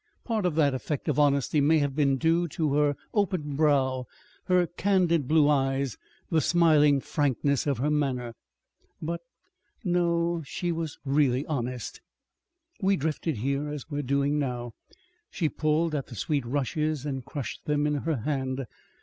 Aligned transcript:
Part 0.23 0.47
of 0.47 0.55
that 0.55 0.73
effect 0.73 1.07
of 1.09 1.19
honesty 1.19 1.61
may 1.61 1.77
have 1.77 1.95
been 1.95 2.17
due 2.17 2.47
to 2.47 2.73
her 2.73 2.95
open 3.13 3.55
brow, 3.55 4.07
her 4.45 4.65
candid 4.65 5.27
blue 5.27 5.47
eyes, 5.47 5.95
the 6.31 6.41
smiling 6.41 6.99
frankness 7.01 7.67
of 7.67 7.77
her 7.77 7.91
manner.... 7.91 8.33
But 8.99 9.21
no! 9.83 10.41
She 10.43 10.71
was 10.71 10.97
really 11.05 11.45
honest. 11.45 12.01
"We 12.81 12.95
drifted 12.97 13.35
here 13.37 13.69
as 13.69 13.91
we 13.91 13.99
are 13.99 14.01
doing 14.01 14.39
now. 14.39 14.71
She 15.29 15.49
pulled 15.49 15.93
at 15.93 16.07
the 16.07 16.15
sweet 16.15 16.47
rushes 16.47 17.05
and 17.05 17.23
crushed 17.23 17.65
them 17.65 17.85
in 17.85 17.93
her 17.97 18.15
hand. 18.15 18.65